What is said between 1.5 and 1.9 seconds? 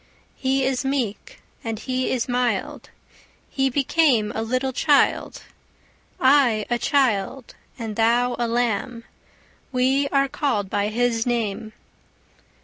and